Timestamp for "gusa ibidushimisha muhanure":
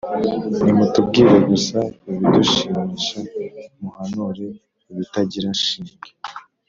1.49-4.47